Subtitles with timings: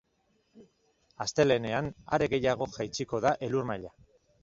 [1.27, 3.99] Astelehenean, are gehiago jaitsiko da elur-maila.